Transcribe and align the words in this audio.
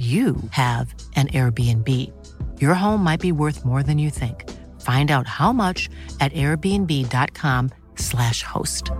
you 0.00 0.36
have 0.52 0.94
an 1.14 1.28
Airbnb. 1.28 1.86
Your 2.58 2.72
home 2.72 3.04
might 3.04 3.20
be 3.20 3.32
worth 3.32 3.66
more 3.66 3.82
than 3.82 3.98
you 3.98 4.08
think. 4.08 4.48
Find 4.80 5.10
out 5.10 5.26
how 5.26 5.52
much 5.52 5.90
at 6.20 6.32
airbnb.com/slash 6.32 8.42
host. 8.42 8.92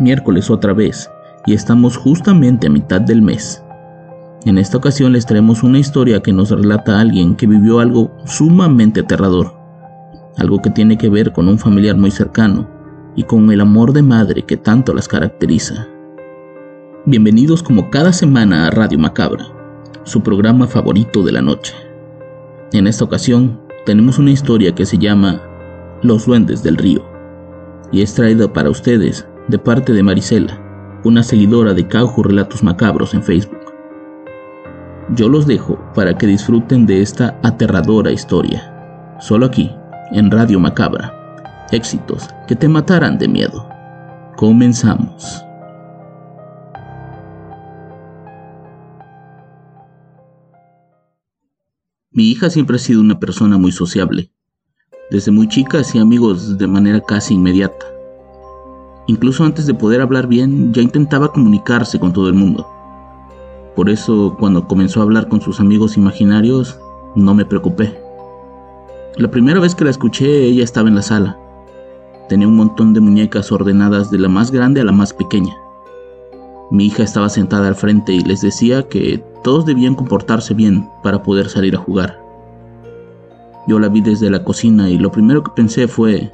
Miércoles 0.00 0.50
otra 0.50 0.72
vez, 0.72 1.08
y 1.46 1.54
estamos 1.54 1.96
justamente 1.96 2.66
a 2.66 2.70
mitad 2.70 3.00
del 3.00 3.22
mes. 3.22 3.62
En 4.46 4.58
esta 4.58 4.78
ocasión 4.78 5.12
les 5.12 5.26
traemos 5.26 5.64
una 5.64 5.80
historia 5.80 6.22
que 6.22 6.32
nos 6.32 6.50
relata 6.50 7.00
alguien 7.00 7.34
que 7.34 7.48
vivió 7.48 7.80
algo 7.80 8.16
sumamente 8.26 9.00
aterrador, 9.00 9.52
algo 10.36 10.62
que 10.62 10.70
tiene 10.70 10.96
que 10.96 11.08
ver 11.08 11.32
con 11.32 11.48
un 11.48 11.58
familiar 11.58 11.96
muy 11.96 12.12
cercano 12.12 12.70
y 13.16 13.24
con 13.24 13.50
el 13.50 13.60
amor 13.60 13.92
de 13.92 14.02
madre 14.02 14.42
que 14.42 14.56
tanto 14.56 14.94
las 14.94 15.08
caracteriza. 15.08 15.88
Bienvenidos 17.06 17.60
como 17.60 17.90
cada 17.90 18.12
semana 18.12 18.68
a 18.68 18.70
Radio 18.70 19.00
Macabra, 19.00 19.44
su 20.04 20.22
programa 20.22 20.68
favorito 20.68 21.24
de 21.24 21.32
la 21.32 21.42
noche. 21.42 21.74
En 22.72 22.86
esta 22.86 23.02
ocasión 23.02 23.60
tenemos 23.84 24.16
una 24.20 24.30
historia 24.30 24.72
que 24.76 24.86
se 24.86 24.96
llama 24.96 25.42
Los 26.02 26.24
Duendes 26.24 26.62
del 26.62 26.76
Río 26.76 27.04
y 27.90 28.00
es 28.00 28.14
traída 28.14 28.52
para 28.52 28.70
ustedes 28.70 29.26
de 29.48 29.58
parte 29.58 29.92
de 29.92 30.04
Marisela, 30.04 30.56
una 31.02 31.24
seguidora 31.24 31.74
de 31.74 31.88
Caujo 31.88 32.22
Relatos 32.22 32.62
Macabros 32.62 33.12
en 33.12 33.24
Facebook. 33.24 33.65
Yo 35.14 35.28
los 35.28 35.46
dejo 35.46 35.78
para 35.94 36.18
que 36.18 36.26
disfruten 36.26 36.84
de 36.84 37.00
esta 37.00 37.38
aterradora 37.44 38.10
historia. 38.10 39.16
Solo 39.20 39.46
aquí, 39.46 39.70
en 40.10 40.32
Radio 40.32 40.58
Macabra. 40.58 41.14
Éxitos 41.70 42.28
que 42.48 42.56
te 42.56 42.68
matarán 42.68 43.16
de 43.16 43.28
miedo. 43.28 43.68
Comenzamos. 44.36 45.44
Mi 52.10 52.30
hija 52.30 52.50
siempre 52.50 52.76
ha 52.76 52.80
sido 52.80 53.00
una 53.00 53.20
persona 53.20 53.58
muy 53.58 53.70
sociable. 53.70 54.32
Desde 55.10 55.30
muy 55.30 55.48
chica 55.48 55.78
hacía 55.78 56.02
amigos 56.02 56.58
de 56.58 56.66
manera 56.66 57.00
casi 57.00 57.34
inmediata. 57.34 57.86
Incluso 59.06 59.44
antes 59.44 59.66
de 59.66 59.74
poder 59.74 60.00
hablar 60.00 60.26
bien, 60.26 60.74
ya 60.74 60.82
intentaba 60.82 61.32
comunicarse 61.32 62.00
con 62.00 62.12
todo 62.12 62.26
el 62.26 62.34
mundo. 62.34 62.75
Por 63.76 63.90
eso 63.90 64.34
cuando 64.40 64.66
comenzó 64.66 65.00
a 65.00 65.02
hablar 65.02 65.28
con 65.28 65.42
sus 65.42 65.60
amigos 65.60 65.98
imaginarios, 65.98 66.80
no 67.14 67.34
me 67.34 67.44
preocupé. 67.44 68.00
La 69.16 69.30
primera 69.30 69.60
vez 69.60 69.74
que 69.74 69.84
la 69.84 69.90
escuché, 69.90 70.44
ella 70.44 70.64
estaba 70.64 70.88
en 70.88 70.94
la 70.94 71.02
sala. 71.02 71.38
Tenía 72.30 72.48
un 72.48 72.56
montón 72.56 72.94
de 72.94 73.00
muñecas 73.00 73.52
ordenadas 73.52 74.10
de 74.10 74.18
la 74.18 74.28
más 74.28 74.50
grande 74.50 74.80
a 74.80 74.84
la 74.84 74.92
más 74.92 75.12
pequeña. 75.12 75.54
Mi 76.70 76.86
hija 76.86 77.02
estaba 77.02 77.28
sentada 77.28 77.68
al 77.68 77.76
frente 77.76 78.14
y 78.14 78.20
les 78.20 78.40
decía 78.40 78.82
que 78.88 79.22
todos 79.44 79.66
debían 79.66 79.94
comportarse 79.94 80.54
bien 80.54 80.88
para 81.02 81.22
poder 81.22 81.50
salir 81.50 81.76
a 81.76 81.78
jugar. 81.78 82.18
Yo 83.68 83.78
la 83.78 83.88
vi 83.88 84.00
desde 84.00 84.30
la 84.30 84.42
cocina 84.42 84.88
y 84.88 84.96
lo 84.96 85.12
primero 85.12 85.44
que 85.44 85.52
pensé 85.54 85.86
fue, 85.86 86.32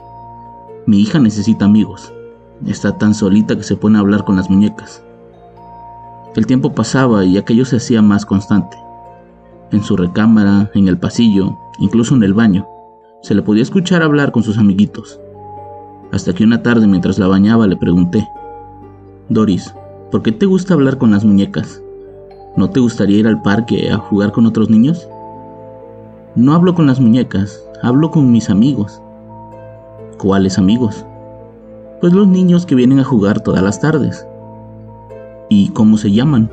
mi 0.87 1.01
hija 1.01 1.19
necesita 1.19 1.65
amigos. 1.65 2.13
Está 2.67 2.97
tan 2.99 3.15
solita 3.15 3.57
que 3.57 3.65
se 3.65 3.77
pone 3.77 3.99
a 3.99 4.01
hablar 4.01 4.25
con 4.25 4.37
las 4.37 4.49
muñecas. 4.49 5.03
El 6.35 6.47
tiempo 6.47 6.75
pasaba 6.75 7.25
y 7.25 7.37
aquello 7.37 7.67
se 7.67 7.77
hacía 7.77 8.01
más 8.01 8.25
constante. 8.25 8.77
En 9.71 9.83
su 9.83 9.97
recámara, 9.97 10.71
en 10.75 10.89
el 10.89 10.99
pasillo, 10.99 11.59
incluso 11.79 12.15
en 12.15 12.23
el 12.23 12.33
baño, 12.33 12.67
se 13.21 13.35
le 13.35 13.43
podía 13.43 13.63
escuchar 13.63 14.03
hablar 14.03 14.33
con 14.33 14.43
sus 14.43 14.57
amiguitos. 14.57 15.21
Hasta 16.11 16.33
que 16.33 16.45
una 16.45 16.63
tarde 16.63 16.87
mientras 16.87 17.19
la 17.19 17.27
bañaba 17.27 17.67
le 17.67 17.77
pregunté, 17.77 18.27
Doris, 19.29 19.75
¿por 20.11 20.23
qué 20.23 20.33
te 20.33 20.47
gusta 20.47 20.75
hablar 20.75 20.99
con 20.99 21.11
las 21.11 21.25
muñecas? 21.25 21.83
¿No 22.57 22.71
te 22.71 22.81
gustaría 22.81 23.19
ir 23.19 23.27
al 23.27 23.43
parque 23.43 23.91
a 23.91 23.99
jugar 23.99 24.33
con 24.33 24.47
otros 24.47 24.71
niños? 24.71 25.09
No 26.35 26.55
hablo 26.55 26.75
con 26.75 26.87
las 26.87 26.99
muñecas, 26.99 27.63
hablo 27.83 28.11
con 28.11 28.33
mis 28.33 28.49
amigos. 28.49 29.03
¿Cuáles 30.19 30.59
amigos? 30.59 31.05
Pues 32.01 32.13
los 32.15 32.27
niños 32.27 32.65
que 32.65 32.75
vienen 32.75 33.01
a 33.01 33.05
jugar 33.05 33.41
todas 33.41 33.63
las 33.63 33.81
tardes. 33.81 34.27
¿Y 35.49 35.69
cómo 35.71 35.97
se 35.97 36.11
llaman? 36.11 36.51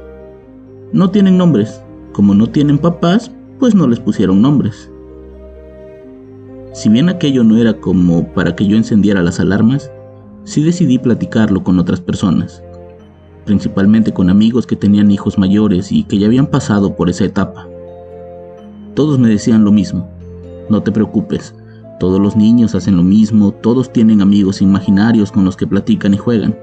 No 0.92 1.10
tienen 1.10 1.38
nombres. 1.38 1.82
Como 2.14 2.34
no 2.34 2.48
tienen 2.48 2.78
papás, 2.78 3.32
pues 3.60 3.76
no 3.76 3.88
les 3.88 4.00
pusieron 4.00 4.42
nombres. 4.42 4.90
Si 6.74 6.90
bien 6.90 7.10
aquello 7.10 7.44
no 7.44 7.58
era 7.58 7.74
como 7.74 8.28
para 8.34 8.56
que 8.56 8.66
yo 8.66 8.78
encendiera 8.78 9.22
las 9.22 9.40
alarmas, 9.40 9.92
sí 10.44 10.64
decidí 10.64 10.98
platicarlo 10.98 11.64
con 11.64 11.80
otras 11.80 12.00
personas, 12.00 12.64
principalmente 13.46 14.14
con 14.14 14.30
amigos 14.30 14.66
que 14.66 14.76
tenían 14.76 15.12
hijos 15.12 15.38
mayores 15.38 15.92
y 15.92 16.04
que 16.04 16.18
ya 16.18 16.28
habían 16.28 16.48
pasado 16.48 16.96
por 16.96 17.10
esa 17.10 17.26
etapa. 17.26 17.68
Todos 18.96 19.20
me 19.20 19.30
decían 19.30 19.64
lo 19.64 19.72
mismo, 19.72 20.10
no 20.70 20.82
te 20.84 20.92
preocupes, 20.92 21.56
todos 22.00 22.20
los 22.20 22.36
niños 22.36 22.76
hacen 22.76 22.96
lo 22.96 23.04
mismo, 23.04 23.52
todos 23.52 23.92
tienen 23.92 24.22
amigos 24.22 24.62
imaginarios 24.62 25.32
con 25.32 25.46
los 25.46 25.58
que 25.58 25.68
platican 25.68 26.14
y 26.14 26.18
juegan. 26.18 26.56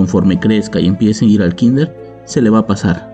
Conforme 0.00 0.40
crezca 0.40 0.80
y 0.80 0.86
empiece 0.86 1.26
a 1.26 1.28
ir 1.28 1.42
al 1.42 1.54
kinder, 1.54 1.94
se 2.24 2.40
le 2.40 2.48
va 2.48 2.60
a 2.60 2.66
pasar. 2.66 3.12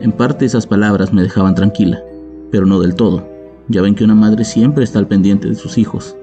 En 0.00 0.10
parte 0.10 0.46
esas 0.46 0.66
palabras 0.66 1.12
me 1.12 1.20
dejaban 1.20 1.54
tranquila, 1.54 2.02
pero 2.50 2.64
no 2.64 2.80
del 2.80 2.94
todo. 2.94 3.28
Ya 3.68 3.82
ven 3.82 3.94
que 3.94 4.04
una 4.04 4.14
madre 4.14 4.46
siempre 4.46 4.84
está 4.84 5.00
al 5.00 5.06
pendiente 5.06 5.46
de 5.46 5.54
sus 5.54 5.76
hijos. 5.76 6.16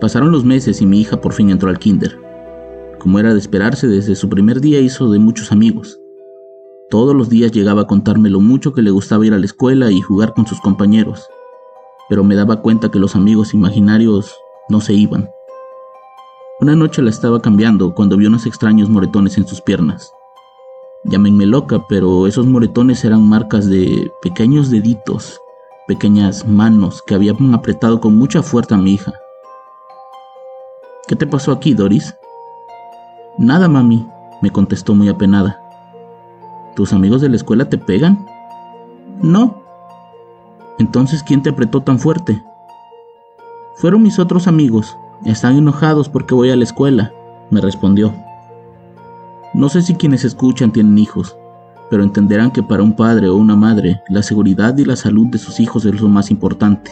Pasaron 0.00 0.32
los 0.32 0.42
meses 0.42 0.80
y 0.80 0.86
mi 0.86 1.02
hija 1.02 1.20
por 1.20 1.34
fin 1.34 1.50
entró 1.50 1.68
al 1.68 1.78
kinder. 1.78 2.18
Como 2.98 3.18
era 3.18 3.34
de 3.34 3.38
esperarse, 3.38 3.86
desde 3.88 4.14
su 4.14 4.30
primer 4.30 4.62
día 4.62 4.80
hizo 4.80 5.10
de 5.10 5.18
muchos 5.18 5.52
amigos. 5.52 6.00
Todos 6.88 7.14
los 7.14 7.28
días 7.28 7.52
llegaba 7.52 7.82
a 7.82 7.86
contarme 7.86 8.30
lo 8.30 8.40
mucho 8.40 8.72
que 8.72 8.80
le 8.80 8.90
gustaba 8.90 9.26
ir 9.26 9.34
a 9.34 9.38
la 9.38 9.44
escuela 9.44 9.90
y 9.90 10.00
jugar 10.00 10.32
con 10.32 10.46
sus 10.46 10.62
compañeros, 10.62 11.26
pero 12.08 12.24
me 12.24 12.36
daba 12.36 12.62
cuenta 12.62 12.90
que 12.90 12.98
los 12.98 13.16
amigos 13.16 13.52
imaginarios 13.52 14.34
no 14.70 14.80
se 14.80 14.94
iban. 14.94 15.28
Una 16.62 16.76
noche 16.76 17.02
la 17.02 17.10
estaba 17.10 17.42
cambiando 17.42 17.92
cuando 17.92 18.16
vio 18.16 18.28
unos 18.28 18.46
extraños 18.46 18.88
moretones 18.88 19.36
en 19.36 19.48
sus 19.48 19.60
piernas. 19.60 20.14
Llámenme 21.02 21.44
loca, 21.44 21.82
pero 21.88 22.28
esos 22.28 22.46
moretones 22.46 23.04
eran 23.04 23.28
marcas 23.28 23.68
de 23.68 24.12
pequeños 24.22 24.70
deditos, 24.70 25.40
pequeñas 25.88 26.46
manos 26.46 27.02
que 27.02 27.16
habían 27.16 27.52
apretado 27.52 28.00
con 28.00 28.16
mucha 28.16 28.44
fuerza 28.44 28.76
a 28.76 28.78
mi 28.78 28.92
hija. 28.92 29.12
¿Qué 31.08 31.16
te 31.16 31.26
pasó 31.26 31.50
aquí, 31.50 31.74
Doris? 31.74 32.14
Nada, 33.38 33.66
mami, 33.66 34.06
me 34.40 34.52
contestó 34.52 34.94
muy 34.94 35.08
apenada. 35.08 35.60
¿Tus 36.76 36.92
amigos 36.92 37.20
de 37.22 37.28
la 37.28 37.34
escuela 37.34 37.68
te 37.68 37.76
pegan? 37.76 38.24
No. 39.20 39.64
Entonces, 40.78 41.24
¿quién 41.24 41.42
te 41.42 41.50
apretó 41.50 41.80
tan 41.80 41.98
fuerte? 41.98 42.40
Fueron 43.74 44.04
mis 44.04 44.20
otros 44.20 44.46
amigos, 44.46 44.96
están 45.24 45.56
enojados 45.56 46.08
porque 46.08 46.34
voy 46.34 46.50
a 46.50 46.56
la 46.56 46.64
escuela, 46.64 47.12
me 47.50 47.60
respondió. 47.60 48.12
No 49.54 49.68
sé 49.68 49.82
si 49.82 49.94
quienes 49.94 50.24
escuchan 50.24 50.72
tienen 50.72 50.98
hijos, 50.98 51.36
pero 51.90 52.02
entenderán 52.02 52.50
que 52.50 52.62
para 52.62 52.82
un 52.82 52.94
padre 52.94 53.28
o 53.28 53.36
una 53.36 53.54
madre 53.54 54.02
la 54.08 54.22
seguridad 54.22 54.76
y 54.78 54.84
la 54.84 54.96
salud 54.96 55.26
de 55.26 55.38
sus 55.38 55.60
hijos 55.60 55.84
es 55.84 56.00
lo 56.00 56.08
más 56.08 56.30
importante. 56.30 56.90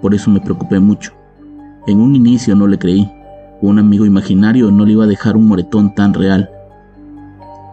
Por 0.00 0.14
eso 0.14 0.30
me 0.30 0.40
preocupé 0.40 0.80
mucho. 0.80 1.12
En 1.86 2.00
un 2.00 2.16
inicio 2.16 2.54
no 2.54 2.66
le 2.66 2.78
creí. 2.78 3.10
Un 3.60 3.78
amigo 3.78 4.06
imaginario 4.06 4.70
no 4.70 4.84
le 4.84 4.92
iba 4.92 5.04
a 5.04 5.08
dejar 5.08 5.36
un 5.36 5.46
moretón 5.46 5.94
tan 5.94 6.14
real. 6.14 6.50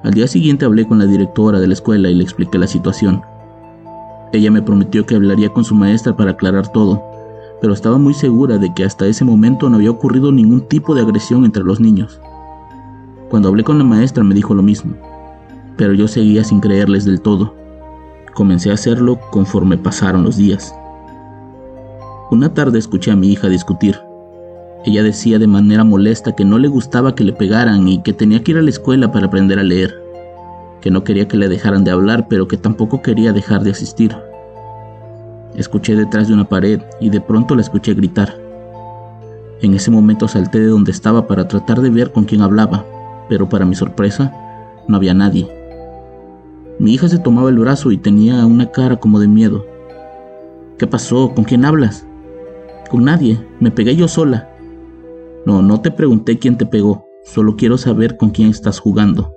Al 0.03 0.13
día 0.13 0.27
siguiente 0.27 0.65
hablé 0.65 0.87
con 0.87 0.99
la 0.99 1.05
directora 1.05 1.59
de 1.59 1.67
la 1.67 1.73
escuela 1.73 2.09
y 2.09 2.15
le 2.15 2.23
expliqué 2.23 2.57
la 2.57 2.67
situación. 2.67 3.21
Ella 4.33 4.51
me 4.51 4.61
prometió 4.61 5.05
que 5.05 5.15
hablaría 5.15 5.49
con 5.49 5.63
su 5.63 5.73
maestra 5.73 6.15
para 6.15 6.31
aclarar 6.31 6.67
todo, 6.67 7.01
pero 7.61 7.73
estaba 7.73 7.97
muy 7.97 8.13
segura 8.13 8.57
de 8.57 8.73
que 8.73 8.83
hasta 8.83 9.07
ese 9.07 9.25
momento 9.25 9.69
no 9.69 9.77
había 9.77 9.91
ocurrido 9.91 10.31
ningún 10.31 10.61
tipo 10.61 10.93
de 10.93 11.01
agresión 11.01 11.45
entre 11.45 11.63
los 11.63 11.79
niños. 11.79 12.19
Cuando 13.29 13.49
hablé 13.49 13.63
con 13.63 13.77
la 13.77 13.83
maestra 13.83 14.23
me 14.23 14.35
dijo 14.35 14.53
lo 14.53 14.61
mismo, 14.61 14.95
pero 15.77 15.93
yo 15.93 16.07
seguía 16.07 16.43
sin 16.43 16.59
creerles 16.59 17.05
del 17.05 17.21
todo. 17.21 17.53
Comencé 18.33 18.71
a 18.71 18.75
hacerlo 18.75 19.19
conforme 19.31 19.77
pasaron 19.77 20.23
los 20.23 20.37
días, 20.37 20.73
Una 22.31 22.53
tarde 22.53 22.79
escuché 22.79 23.11
a 23.11 23.15
mi 23.15 23.31
hija 23.31 23.47
discutir. 23.49 23.99
Ella 24.83 25.03
decía 25.03 25.39
de 25.39 25.47
manera 25.47 25.83
molesta 25.83 26.35
que 26.35 26.43
no 26.43 26.57
le 26.57 26.67
gustaba 26.67 27.15
que 27.15 27.23
le 27.23 27.33
pegaran 27.33 27.87
y 27.87 28.01
que 28.01 28.13
tenía 28.13 28.43
que 28.43 28.51
ir 28.51 28.57
a 28.57 28.61
la 28.61 28.71
escuela 28.71 29.11
para 29.11 29.27
aprender 29.27 29.59
a 29.59 29.63
leer, 29.63 29.95
que 30.81 30.91
no 30.91 31.03
quería 31.03 31.27
que 31.27 31.37
le 31.37 31.47
dejaran 31.47 31.83
de 31.83 31.91
hablar, 31.91 32.27
pero 32.27 32.47
que 32.47 32.57
tampoco 32.57 33.01
quería 33.01 33.31
dejar 33.31 33.63
de 33.63 33.71
asistir. 33.71 34.15
Escuché 35.57 35.95
detrás 35.95 36.27
de 36.27 36.33
una 36.33 36.49
pared 36.49 36.81
y 36.99 37.09
de 37.09 37.21
pronto 37.21 37.55
la 37.55 37.61
escuché 37.61 37.93
gritar. 37.93 38.35
En 39.61 39.73
ese 39.73 39.89
momento 39.89 40.27
salté 40.27 40.59
de 40.59 40.67
donde 40.67 40.91
estaba 40.91 41.27
para 41.27 41.47
tratar 41.47 41.81
de 41.81 41.89
ver 41.89 42.11
con 42.11 42.25
quién 42.25 42.41
hablaba, 42.41 42.85
pero 43.29 43.47
para 43.47 43.65
mi 43.65 43.75
sorpresa, 43.75 44.33
no 44.87 44.97
había 44.97 45.13
nadie. 45.13 45.47
Mi 46.77 46.93
hija 46.93 47.07
se 47.07 47.19
tomaba 47.19 47.49
el 47.49 47.57
brazo 47.57 47.91
y 47.91 47.97
tenía 47.97 48.45
una 48.45 48.71
cara 48.71 48.97
como 48.97 49.19
de 49.19 49.27
miedo. 49.27 49.65
¿Qué 50.77 50.87
pasó? 50.87 51.33
¿Con 51.33 51.45
quién 51.45 51.63
hablas? 51.63 52.05
Con 52.89 53.05
nadie, 53.05 53.39
me 53.61 53.71
pegué 53.71 53.95
yo 53.95 54.09
sola. 54.09 54.49
No, 55.45 55.61
no 55.61 55.79
te 55.79 55.89
pregunté 55.89 56.37
quién 56.37 56.57
te 56.57 56.65
pegó, 56.65 57.05
solo 57.23 57.55
quiero 57.55 57.77
saber 57.77 58.17
con 58.17 58.31
quién 58.31 58.49
estás 58.49 58.79
jugando. 58.79 59.33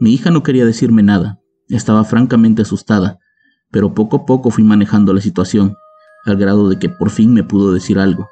Mi 0.00 0.12
hija 0.12 0.32
no 0.32 0.42
quería 0.42 0.66
decirme 0.66 1.04
nada, 1.04 1.40
estaba 1.68 2.02
francamente 2.02 2.62
asustada, 2.62 3.20
pero 3.74 3.92
poco 3.92 4.18
a 4.18 4.24
poco 4.24 4.52
fui 4.52 4.62
manejando 4.62 5.12
la 5.12 5.20
situación, 5.20 5.76
al 6.24 6.36
grado 6.36 6.68
de 6.68 6.78
que 6.78 6.88
por 6.88 7.10
fin 7.10 7.34
me 7.34 7.42
pudo 7.42 7.72
decir 7.72 7.98
algo. 7.98 8.30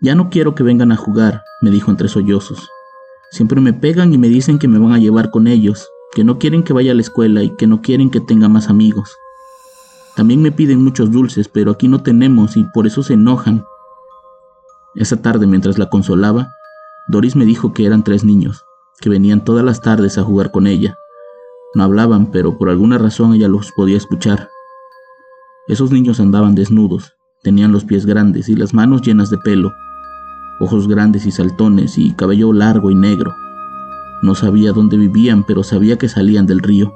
Ya 0.00 0.14
no 0.14 0.30
quiero 0.30 0.54
que 0.54 0.62
vengan 0.62 0.92
a 0.92 0.96
jugar, 0.96 1.42
me 1.60 1.72
dijo 1.72 1.90
entre 1.90 2.06
sollozos. 2.06 2.70
Siempre 3.32 3.60
me 3.60 3.72
pegan 3.72 4.14
y 4.14 4.18
me 4.18 4.28
dicen 4.28 4.60
que 4.60 4.68
me 4.68 4.78
van 4.78 4.92
a 4.92 4.98
llevar 4.98 5.32
con 5.32 5.48
ellos, 5.48 5.88
que 6.12 6.22
no 6.22 6.38
quieren 6.38 6.62
que 6.62 6.72
vaya 6.72 6.92
a 6.92 6.94
la 6.94 7.00
escuela 7.00 7.42
y 7.42 7.56
que 7.56 7.66
no 7.66 7.82
quieren 7.82 8.08
que 8.08 8.20
tenga 8.20 8.48
más 8.48 8.70
amigos. 8.70 9.16
También 10.14 10.42
me 10.42 10.52
piden 10.52 10.84
muchos 10.84 11.10
dulces, 11.10 11.48
pero 11.48 11.72
aquí 11.72 11.88
no 11.88 12.04
tenemos 12.04 12.56
y 12.56 12.62
por 12.72 12.86
eso 12.86 13.02
se 13.02 13.14
enojan 13.14 13.64
esa 14.94 15.20
tarde, 15.22 15.48
mientras 15.48 15.76
la 15.76 15.90
consolaba, 15.90 16.52
Doris 17.08 17.34
me 17.34 17.46
dijo 17.46 17.74
que 17.74 17.84
eran 17.84 18.04
tres 18.04 18.22
niños, 18.22 18.64
que 19.00 19.10
venían 19.10 19.44
todas 19.44 19.64
las 19.64 19.80
tardes 19.80 20.18
a 20.18 20.22
jugar 20.22 20.52
con 20.52 20.68
ella. 20.68 20.96
No 21.74 21.84
hablaban, 21.84 22.30
pero 22.30 22.58
por 22.58 22.70
alguna 22.70 22.98
razón 22.98 23.34
ella 23.34 23.48
los 23.48 23.72
podía 23.72 23.96
escuchar. 23.96 24.48
Esos 25.68 25.90
niños 25.90 26.20
andaban 26.20 26.54
desnudos, 26.54 27.16
tenían 27.42 27.72
los 27.72 27.84
pies 27.84 28.06
grandes 28.06 28.48
y 28.48 28.54
las 28.54 28.72
manos 28.72 29.02
llenas 29.02 29.30
de 29.30 29.38
pelo, 29.38 29.72
ojos 30.60 30.88
grandes 30.88 31.26
y 31.26 31.30
saltones 31.30 31.98
y 31.98 32.12
cabello 32.12 32.52
largo 32.52 32.90
y 32.90 32.94
negro. 32.94 33.34
No 34.22 34.34
sabía 34.34 34.72
dónde 34.72 34.96
vivían, 34.96 35.44
pero 35.44 35.62
sabía 35.62 35.98
que 35.98 36.08
salían 36.08 36.46
del 36.46 36.60
río. 36.60 36.92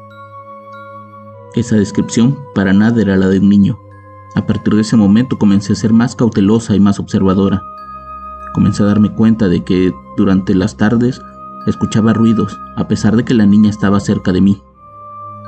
Esa 1.55 1.77
descripción 1.77 2.39
para 2.55 2.73
nada 2.73 3.03
era 3.03 3.17
la 3.17 3.29
de 3.29 3.41
un 3.41 3.49
niño. 3.49 3.79
A 4.37 4.47
partir 4.47 4.75
de 4.75 4.83
ese 4.83 4.97
momento 4.97 5.37
comencé 5.37 5.73
a 5.73 5.77
ser 5.77 5.93
más 5.93 6.15
cautelosa 6.15 6.77
y 6.77 6.81
más 6.81 7.01
observadora. 7.01 7.63
Comencé 8.55 8.85
a 8.85 8.87
darme 8.87 9.13
cuenta 9.13 9.49
de 9.49 9.65
que 9.65 9.93
durante 10.17 10.55
las 10.55 10.77
tardes 10.77 11.21
escuchaba 11.67 12.13
ruidos, 12.13 12.59
a 12.77 12.89
pesar 12.89 13.17
de 13.17 13.25
que 13.25 13.35
la 13.35 13.47
niña 13.47 13.71
estaba 13.71 14.01
cerca 14.01 14.33
de 14.33 14.41
mí. 14.41 14.63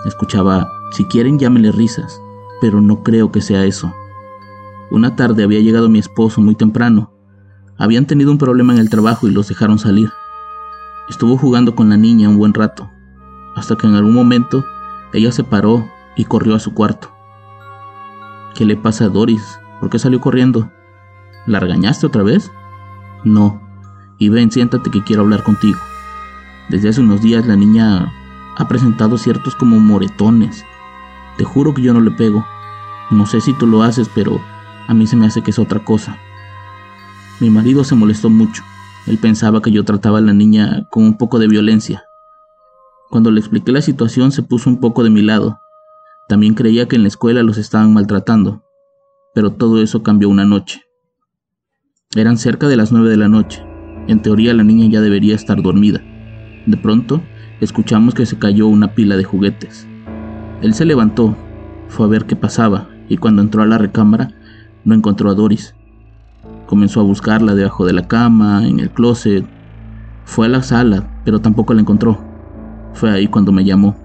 Escuchaba, 0.05 0.71
si 0.91 1.05
quieren 1.05 1.39
llámenle 1.39 1.73
risas, 1.73 2.21
pero 2.61 2.81
no 2.81 3.03
creo 3.03 3.33
que 3.33 3.41
sea 3.41 3.65
eso. 3.65 3.93
Una 4.91 5.17
tarde 5.17 5.43
había 5.43 5.61
llegado 5.61 5.89
mi 5.89 5.99
esposo 5.99 6.41
muy 6.41 6.55
temprano. 6.55 7.13
Habían 7.79 8.07
tenido 8.07 8.31
un 8.31 8.39
problema 8.39 8.73
en 8.73 8.79
el 8.79 8.91
trabajo 8.91 9.27
y 9.27 9.31
los 9.31 9.49
dejaron 9.49 9.79
salir. 9.79 10.11
Estuvo 11.09 11.37
jugando 11.37 11.75
con 11.75 11.89
la 11.89 11.97
niña 11.97 12.29
un 12.29 12.39
buen 12.39 12.55
rato, 12.55 12.91
hasta 13.57 13.77
que 13.77 13.87
en 13.87 13.95
algún 13.95 14.15
momento 14.15 14.65
ella 15.13 15.33
se 15.33 15.45
paró 15.45 15.89
y 16.17 16.25
corrió 16.25 16.55
a 16.55 16.61
su 16.61 16.75
cuarto. 16.75 17.11
¿Qué 18.55 18.65
le 18.67 18.77
pasa 18.77 19.07
a 19.07 19.09
Doris? 19.09 19.59
¿Por 19.81 19.89
qué 19.89 19.99
salió 19.99 20.21
corriendo? 20.21 20.71
¿La 21.47 21.59
regañaste 21.59 22.07
otra 22.07 22.23
vez? 22.23 22.53
No. 23.25 23.61
Y 24.19 24.29
ven, 24.29 24.51
siéntate 24.51 24.91
que 24.91 25.03
quiero 25.03 25.23
hablar 25.23 25.43
contigo. 25.43 25.79
Desde 26.73 26.89
hace 26.89 27.03
unos 27.03 27.21
días 27.21 27.47
la 27.47 27.55
niña 27.55 28.15
ha 28.57 28.67
presentado 28.67 29.19
ciertos 29.19 29.55
como 29.55 29.79
moretones. 29.79 30.65
Te 31.37 31.45
juro 31.45 31.75
que 31.75 31.83
yo 31.83 31.93
no 31.93 32.01
le 32.01 32.11
pego. 32.11 32.47
No 33.11 33.27
sé 33.27 33.43
si 33.43 33.53
tú 33.53 33.67
lo 33.67 33.83
haces, 33.83 34.09
pero 34.15 34.41
a 34.89 34.95
mí 34.95 35.07
se 35.07 35.15
me 35.15 35.27
hace 35.27 35.43
que 35.43 35.51
es 35.51 35.59
otra 35.59 35.85
cosa. 35.85 36.17
Mi 37.41 37.51
marido 37.51 37.85
se 37.85 37.95
molestó 37.95 38.31
mucho. 38.31 38.63
Él 39.07 39.19
pensaba 39.19 39.61
que 39.61 39.71
yo 39.71 39.85
trataba 39.85 40.17
a 40.17 40.23
la 40.23 40.33
niña 40.33 40.89
con 40.91 41.05
un 41.05 41.19
poco 41.19 41.39
de 41.39 41.47
violencia. 41.47 42.05
Cuando 43.11 43.31
le 43.31 43.41
expliqué 43.41 43.71
la 43.71 43.83
situación 43.83 44.33
se 44.33 44.43
puso 44.43 44.71
un 44.71 44.81
poco 44.81 45.05
de 45.05 45.11
mi 45.11 45.21
lado. 45.21 45.61
También 46.27 46.55
creía 46.55 46.89
que 46.89 46.97
en 46.97 47.03
la 47.03 47.09
escuela 47.09 47.43
los 47.43 47.59
estaban 47.59 47.93
maltratando. 47.93 48.65
Pero 49.35 49.53
todo 49.53 49.83
eso 49.83 50.03
cambió 50.03 50.31
una 50.31 50.47
noche. 50.47 50.81
Eran 52.15 52.39
cerca 52.39 52.67
de 52.67 52.77
las 52.77 52.93
nueve 52.93 53.11
de 53.11 53.19
la 53.19 53.29
noche. 53.29 53.63
En 54.09 54.23
teoría 54.23 54.55
la 54.55 54.65
niña 54.65 54.89
ya 54.91 55.03
debería 55.03 55.35
estar 55.35 55.61
dormida. 55.61 56.03
De 56.67 56.77
pronto, 56.77 57.23
escuchamos 57.61 58.15
que 58.15 58.27
se 58.27 58.39
cayó 58.39 58.69
una 58.69 58.95
pila 58.95 59.17
de 59.17 59.25
juguetes. 59.25 59.87
Él 60.63 60.75
se 60.75 60.85
levantó, 60.85 61.37
fue 61.89 62.07
a 62.07 62.09
ver 62.09 62.25
qué 62.25 62.37
pasaba, 62.37 62.89
y 63.09 63.17
cuando 63.17 63.43
entró 63.43 63.63
a 63.63 63.67
la 63.67 63.79
recámara, 63.79 64.31
no 64.85 64.95
encontró 64.95 65.31
a 65.31 65.35
Doris. 65.35 65.75
Comenzó 66.67 67.01
a 67.01 67.05
buscarla 67.05 67.55
debajo 67.55 67.85
de 67.85 67.93
la 67.93 68.07
cama, 68.07 68.67
en 68.67 68.81
el 68.81 68.91
closet. 68.91 69.45
Fue 70.25 70.47
a 70.47 70.49
la 70.49 70.63
sala, 70.63 71.21
pero 71.25 71.41
tampoco 71.41 71.75
la 71.75 71.81
encontró. 71.81 72.19
Fue 72.95 73.11
ahí 73.11 73.27
cuando 73.27 73.53
me 73.53 73.65
llamó. 73.65 73.97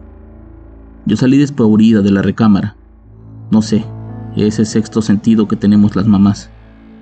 Yo 1.06 1.16
salí 1.16 1.38
despavorida 1.38 2.02
de 2.02 2.12
la 2.12 2.22
recámara. 2.22 2.76
No 3.52 3.62
sé, 3.62 3.86
ese 4.36 4.66
sexto 4.66 5.02
sentido 5.02 5.48
que 5.48 5.56
tenemos 5.56 5.96
las 5.96 6.08
mamás. 6.08 6.50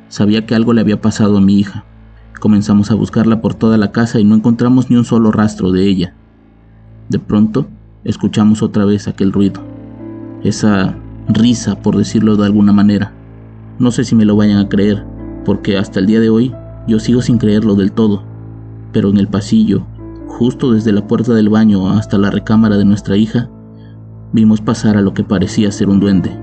Sabía 0.08 0.46
que 0.46 0.56
algo 0.56 0.74
le 0.74 0.82
había 0.82 1.02
pasado 1.02 1.38
a 1.38 1.42
mi 1.42 1.60
hija. 1.60 1.86
Comenzamos 2.46 2.92
a 2.92 2.94
buscarla 2.94 3.42
por 3.42 3.56
toda 3.56 3.76
la 3.76 3.92
casa 3.92 4.20
y 4.20 4.24
no 4.24 4.36
encontramos 4.36 4.92
ni 4.92 4.98
un 4.98 5.04
solo 5.04 5.32
rastro 5.32 5.72
de 5.72 5.88
ella. 5.88 6.14
De 7.10 7.18
pronto, 7.18 7.66
escuchamos 8.04 8.62
otra 8.62 8.86
vez 8.86 9.08
aquel 9.08 9.34
ruido. 9.34 9.64
Esa 10.44 10.96
risa, 11.28 11.82
por 11.82 11.98
decirlo 11.98 12.36
de 12.36 12.46
alguna 12.46 12.72
manera. 12.72 13.14
No 13.80 13.90
sé 13.90 14.04
si 14.04 14.14
me 14.14 14.26
lo 14.26 14.36
vayan 14.36 14.60
a 14.60 14.70
creer, 14.70 15.04
porque 15.44 15.76
hasta 15.80 16.00
el 16.00 16.06
día 16.06 16.20
de 16.20 16.30
hoy 16.30 16.54
yo 16.88 17.00
sigo 17.00 17.24
sin 17.24 17.40
creerlo 17.40 17.74
del 17.74 17.92
todo. 17.92 18.22
Pero 18.92 19.10
en 19.10 19.18
el 19.18 19.28
pasillo, 19.28 19.88
justo 20.28 20.72
desde 20.72 20.92
la 20.92 21.08
puerta 21.08 21.34
del 21.34 21.50
baño 21.50 21.90
hasta 21.90 22.20
la 22.20 22.30
recámara 22.30 22.78
de 22.78 22.86
nuestra 22.86 23.18
hija, 23.18 23.50
vimos 24.34 24.62
pasar 24.62 24.98
a 24.98 25.02
lo 25.02 25.16
que 25.16 25.24
parecía 25.24 25.72
ser 25.72 25.90
un 25.90 26.00
duende. 26.00 26.40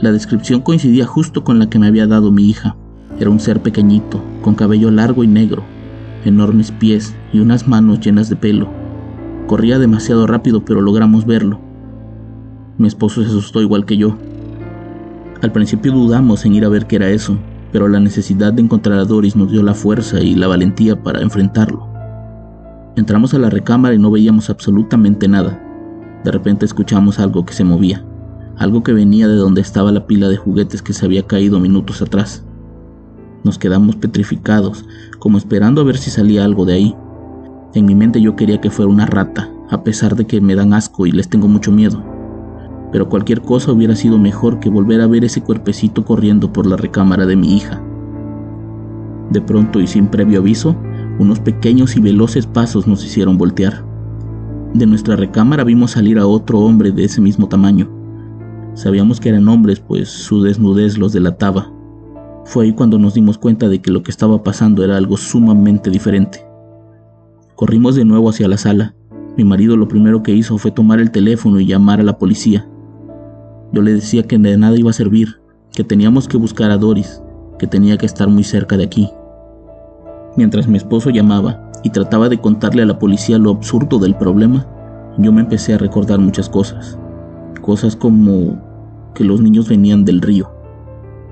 La 0.00 0.10
descripción 0.10 0.62
coincidía 0.62 1.04
justo 1.04 1.44
con 1.44 1.58
la 1.58 1.68
que 1.68 1.78
me 1.78 1.86
había 1.86 2.06
dado 2.06 2.32
mi 2.32 2.48
hija. 2.48 2.78
Era 3.20 3.30
un 3.30 3.38
ser 3.38 3.60
pequeñito, 3.62 4.20
con 4.42 4.54
cabello 4.54 4.90
largo 4.90 5.22
y 5.22 5.26
negro, 5.26 5.62
enormes 6.24 6.72
pies 6.72 7.14
y 7.32 7.38
unas 7.38 7.68
manos 7.68 8.00
llenas 8.00 8.28
de 8.28 8.36
pelo. 8.36 8.68
Corría 9.46 9.78
demasiado 9.78 10.26
rápido, 10.26 10.64
pero 10.64 10.80
logramos 10.80 11.26
verlo. 11.26 11.60
Mi 12.78 12.88
esposo 12.88 13.22
se 13.22 13.28
asustó 13.28 13.60
igual 13.60 13.84
que 13.84 13.96
yo. 13.96 14.16
Al 15.42 15.52
principio 15.52 15.92
dudamos 15.92 16.44
en 16.44 16.54
ir 16.54 16.64
a 16.64 16.68
ver 16.68 16.86
qué 16.86 16.96
era 16.96 17.10
eso, 17.10 17.36
pero 17.70 17.86
la 17.86 18.00
necesidad 18.00 18.52
de 18.52 18.62
encontrar 18.62 18.98
a 18.98 19.04
Doris 19.04 19.36
nos 19.36 19.52
dio 19.52 19.62
la 19.62 19.74
fuerza 19.74 20.20
y 20.20 20.34
la 20.34 20.48
valentía 20.48 21.02
para 21.02 21.20
enfrentarlo. 21.20 21.86
Entramos 22.96 23.34
a 23.34 23.38
la 23.38 23.50
recámara 23.50 23.94
y 23.94 23.98
no 23.98 24.10
veíamos 24.10 24.50
absolutamente 24.50 25.28
nada. 25.28 25.62
De 26.24 26.30
repente 26.30 26.64
escuchamos 26.64 27.20
algo 27.20 27.44
que 27.44 27.52
se 27.52 27.64
movía 27.64 28.04
algo 28.60 28.82
que 28.82 28.92
venía 28.92 29.26
de 29.26 29.36
donde 29.36 29.62
estaba 29.62 29.90
la 29.90 30.06
pila 30.06 30.28
de 30.28 30.36
juguetes 30.36 30.82
que 30.82 30.92
se 30.92 31.06
había 31.06 31.26
caído 31.26 31.58
minutos 31.60 32.02
atrás. 32.02 32.44
Nos 33.42 33.58
quedamos 33.58 33.96
petrificados, 33.96 34.84
como 35.18 35.38
esperando 35.38 35.80
a 35.80 35.84
ver 35.84 35.96
si 35.96 36.10
salía 36.10 36.44
algo 36.44 36.66
de 36.66 36.74
ahí. 36.74 36.96
En 37.74 37.86
mi 37.86 37.94
mente 37.94 38.20
yo 38.20 38.36
quería 38.36 38.60
que 38.60 38.70
fuera 38.70 38.90
una 38.90 39.06
rata, 39.06 39.50
a 39.70 39.82
pesar 39.82 40.16
de 40.16 40.26
que 40.26 40.40
me 40.40 40.54
dan 40.54 40.74
asco 40.74 41.06
y 41.06 41.12
les 41.12 41.28
tengo 41.28 41.48
mucho 41.48 41.72
miedo. 41.72 42.02
Pero 42.92 43.08
cualquier 43.08 43.40
cosa 43.40 43.72
hubiera 43.72 43.96
sido 43.96 44.18
mejor 44.18 44.60
que 44.60 44.68
volver 44.68 45.00
a 45.00 45.06
ver 45.06 45.24
ese 45.24 45.40
cuerpecito 45.42 46.04
corriendo 46.04 46.52
por 46.52 46.66
la 46.66 46.76
recámara 46.76 47.24
de 47.24 47.36
mi 47.36 47.56
hija. 47.56 47.80
De 49.30 49.40
pronto 49.40 49.80
y 49.80 49.86
sin 49.86 50.08
previo 50.08 50.40
aviso, 50.40 50.76
unos 51.18 51.38
pequeños 51.38 51.96
y 51.96 52.00
veloces 52.00 52.46
pasos 52.46 52.86
nos 52.86 53.04
hicieron 53.04 53.38
voltear. 53.38 53.84
De 54.74 54.86
nuestra 54.86 55.16
recámara 55.16 55.64
vimos 55.64 55.92
salir 55.92 56.18
a 56.18 56.26
otro 56.26 56.58
hombre 56.58 56.92
de 56.92 57.04
ese 57.04 57.20
mismo 57.20 57.48
tamaño. 57.48 57.88
Sabíamos 58.74 59.20
que 59.20 59.28
eran 59.28 59.48
hombres, 59.48 59.80
pues 59.80 60.08
su 60.08 60.42
desnudez 60.42 60.98
los 60.98 61.12
delataba. 61.12 61.72
Fue 62.50 62.64
ahí 62.64 62.72
cuando 62.72 62.98
nos 62.98 63.14
dimos 63.14 63.38
cuenta 63.38 63.68
de 63.68 63.80
que 63.80 63.92
lo 63.92 64.02
que 64.02 64.10
estaba 64.10 64.42
pasando 64.42 64.82
era 64.82 64.96
algo 64.96 65.16
sumamente 65.16 65.88
diferente. 65.88 66.44
Corrimos 67.54 67.94
de 67.94 68.04
nuevo 68.04 68.28
hacia 68.28 68.48
la 68.48 68.58
sala. 68.58 68.96
Mi 69.36 69.44
marido 69.44 69.76
lo 69.76 69.86
primero 69.86 70.24
que 70.24 70.32
hizo 70.32 70.58
fue 70.58 70.72
tomar 70.72 70.98
el 70.98 71.12
teléfono 71.12 71.60
y 71.60 71.66
llamar 71.66 72.00
a 72.00 72.02
la 72.02 72.18
policía. 72.18 72.68
Yo 73.72 73.82
le 73.82 73.92
decía 73.92 74.24
que 74.24 74.36
de 74.36 74.56
nada 74.56 74.76
iba 74.76 74.90
a 74.90 74.94
servir, 74.94 75.40
que 75.72 75.84
teníamos 75.84 76.26
que 76.26 76.38
buscar 76.38 76.72
a 76.72 76.76
Doris, 76.76 77.22
que 77.56 77.68
tenía 77.68 77.96
que 77.96 78.06
estar 78.06 78.26
muy 78.26 78.42
cerca 78.42 78.76
de 78.76 78.82
aquí. 78.82 79.08
Mientras 80.36 80.66
mi 80.66 80.76
esposo 80.76 81.10
llamaba 81.10 81.70
y 81.84 81.90
trataba 81.90 82.28
de 82.28 82.40
contarle 82.40 82.82
a 82.82 82.86
la 82.86 82.98
policía 82.98 83.38
lo 83.38 83.50
absurdo 83.50 84.00
del 84.00 84.16
problema, 84.16 84.66
yo 85.18 85.30
me 85.30 85.42
empecé 85.42 85.74
a 85.74 85.78
recordar 85.78 86.18
muchas 86.18 86.48
cosas. 86.48 86.98
Cosas 87.60 87.94
como 87.94 88.60
que 89.14 89.22
los 89.22 89.40
niños 89.40 89.68
venían 89.68 90.04
del 90.04 90.20
río. 90.20 90.59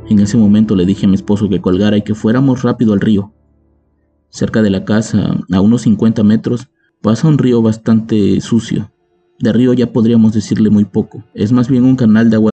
En 0.09 0.21
ese 0.21 0.39
momento 0.39 0.75
le 0.75 0.87
dije 0.87 1.05
a 1.05 1.09
mi 1.09 1.17
esposo 1.17 1.49
que 1.49 1.61
colgara 1.61 1.97
y 1.97 2.03
que 2.03 2.15
fuéramos 2.15 2.63
rápido 2.63 2.95
al 2.95 3.01
río. 3.01 3.35
Cerca 4.31 4.63
de 4.63 4.71
la 4.71 4.85
casa, 4.85 5.37
a 5.53 5.61
unos 5.61 5.83
50 5.83 6.23
metros, 6.23 6.69
pasa 7.03 7.29
un 7.29 7.39
río 7.39 7.61
bastante 7.61 8.41
sucio. 8.41 8.91
De 9.39 9.53
río 9.53 9.73
ya 9.75 9.93
podríamos 9.93 10.33
decirle 10.33 10.71
muy 10.71 10.85
poco. 10.85 11.25
Es 11.35 11.53
más 11.53 11.69
bien 11.69 11.85
un 11.85 11.97
canal 11.97 12.31
de 12.31 12.37
agua. 12.37 12.51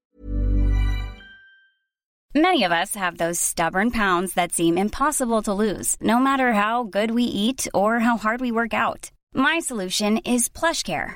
Many 2.34 2.66
of 2.66 2.74
us 2.74 2.96
have 2.96 3.18
those 3.18 3.40
stubborn 3.40 3.92
pounds 3.92 4.34
that 4.34 4.52
seem 4.52 4.78
impossible 4.78 5.42
to 5.44 5.54
lose, 5.54 5.96
no 6.02 6.20
matter 6.20 6.52
how 6.54 6.84
good 6.84 7.12
we 7.12 7.24
eat 7.24 7.66
or 7.74 8.00
how 8.00 8.18
hard 8.18 8.42
we 8.42 8.52
work 8.52 8.74
out. 8.74 9.10
My 9.34 9.60
solution 9.62 10.18
is 10.26 10.50
PlushCare. 10.50 11.16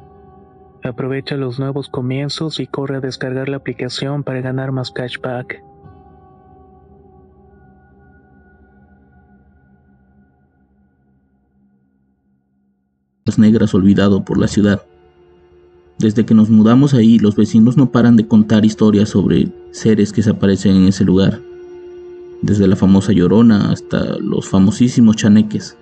Aprovecha 0.83 1.35
los 1.35 1.59
nuevos 1.59 1.89
comienzos 1.89 2.59
y 2.59 2.67
corre 2.67 2.97
a 2.97 3.01
descargar 3.01 3.49
la 3.49 3.57
aplicación 3.57 4.23
para 4.23 4.41
ganar 4.41 4.71
más 4.71 4.91
cashback. 4.91 5.61
negras 13.41 13.73
olvidado 13.73 14.23
por 14.23 14.37
la 14.37 14.47
ciudad. 14.47 14.81
Desde 15.99 16.25
que 16.25 16.33
nos 16.33 16.49
mudamos 16.49 16.93
ahí, 16.93 17.19
los 17.19 17.35
vecinos 17.35 17.77
no 17.77 17.91
paran 17.91 18.15
de 18.15 18.27
contar 18.27 18.65
historias 18.65 19.09
sobre 19.09 19.51
seres 19.71 20.13
que 20.13 20.23
se 20.23 20.31
aparecen 20.31 20.75
en 20.75 20.87
ese 20.87 21.03
lugar, 21.03 21.39
desde 22.41 22.67
la 22.67 22.75
famosa 22.75 23.11
llorona 23.11 23.71
hasta 23.71 24.17
los 24.19 24.47
famosísimos 24.47 25.17
chaneques. 25.17 25.77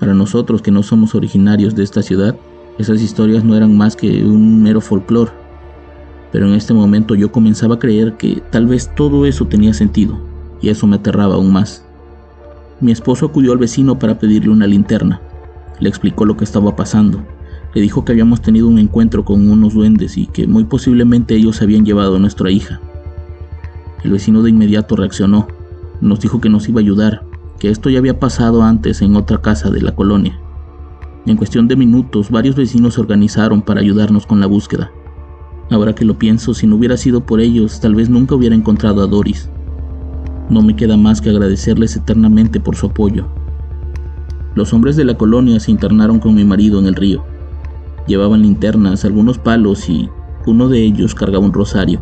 Para 0.00 0.14
nosotros 0.14 0.62
que 0.62 0.70
no 0.70 0.82
somos 0.82 1.14
originarios 1.14 1.74
de 1.74 1.84
esta 1.84 2.02
ciudad, 2.02 2.36
esas 2.78 3.00
historias 3.00 3.44
no 3.44 3.56
eran 3.56 3.76
más 3.76 3.96
que 3.96 4.24
un 4.24 4.62
mero 4.62 4.80
folclore, 4.80 5.32
pero 6.32 6.46
en 6.46 6.54
este 6.54 6.74
momento 6.74 7.14
yo 7.14 7.32
comenzaba 7.32 7.76
a 7.76 7.78
creer 7.78 8.14
que 8.14 8.42
tal 8.50 8.66
vez 8.66 8.94
todo 8.94 9.24
eso 9.26 9.46
tenía 9.46 9.72
sentido, 9.72 10.18
y 10.60 10.68
eso 10.68 10.86
me 10.86 10.96
aterraba 10.96 11.36
aún 11.36 11.52
más. 11.52 11.84
Mi 12.80 12.92
esposo 12.92 13.24
acudió 13.26 13.52
al 13.52 13.58
vecino 13.58 13.98
para 13.98 14.18
pedirle 14.18 14.50
una 14.50 14.66
linterna. 14.66 15.22
Le 15.80 15.88
explicó 15.88 16.26
lo 16.26 16.36
que 16.36 16.44
estaba 16.44 16.76
pasando. 16.76 17.22
Le 17.74 17.80
dijo 17.80 18.04
que 18.04 18.12
habíamos 18.12 18.42
tenido 18.42 18.68
un 18.68 18.78
encuentro 18.78 19.24
con 19.24 19.48
unos 19.48 19.72
duendes 19.72 20.18
y 20.18 20.26
que 20.26 20.46
muy 20.46 20.64
posiblemente 20.64 21.34
ellos 21.34 21.62
habían 21.62 21.86
llevado 21.86 22.16
a 22.16 22.18
nuestra 22.18 22.50
hija. 22.50 22.80
El 24.04 24.10
vecino 24.10 24.42
de 24.42 24.50
inmediato 24.50 24.94
reaccionó. 24.94 25.48
Nos 26.02 26.20
dijo 26.20 26.42
que 26.42 26.50
nos 26.50 26.68
iba 26.68 26.80
a 26.80 26.82
ayudar, 26.82 27.22
que 27.58 27.70
esto 27.70 27.88
ya 27.88 27.98
había 27.98 28.20
pasado 28.20 28.62
antes 28.62 29.00
en 29.00 29.16
otra 29.16 29.40
casa 29.40 29.70
de 29.70 29.80
la 29.80 29.94
colonia. 29.94 30.38
En 31.26 31.36
cuestión 31.36 31.66
de 31.66 31.74
minutos, 31.74 32.30
varios 32.30 32.54
vecinos 32.54 32.94
se 32.94 33.00
organizaron 33.00 33.60
para 33.60 33.80
ayudarnos 33.80 34.26
con 34.26 34.38
la 34.38 34.46
búsqueda. 34.46 34.92
Ahora 35.72 35.92
que 35.92 36.04
lo 36.04 36.16
pienso, 36.16 36.54
si 36.54 36.68
no 36.68 36.76
hubiera 36.76 36.96
sido 36.96 37.26
por 37.26 37.40
ellos, 37.40 37.80
tal 37.80 37.96
vez 37.96 38.08
nunca 38.08 38.36
hubiera 38.36 38.54
encontrado 38.54 39.02
a 39.02 39.08
Doris. 39.08 39.50
No 40.48 40.62
me 40.62 40.76
queda 40.76 40.96
más 40.96 41.20
que 41.20 41.30
agradecerles 41.30 41.96
eternamente 41.96 42.60
por 42.60 42.76
su 42.76 42.86
apoyo. 42.86 43.26
Los 44.54 44.72
hombres 44.72 44.94
de 44.94 45.04
la 45.04 45.18
colonia 45.18 45.58
se 45.58 45.72
internaron 45.72 46.20
con 46.20 46.32
mi 46.32 46.44
marido 46.44 46.78
en 46.78 46.86
el 46.86 46.94
río. 46.94 47.24
Llevaban 48.06 48.42
linternas, 48.42 49.04
algunos 49.04 49.36
palos 49.36 49.88
y 49.90 50.08
uno 50.46 50.68
de 50.68 50.84
ellos 50.84 51.16
cargaba 51.16 51.44
un 51.44 51.52
rosario. 51.52 52.00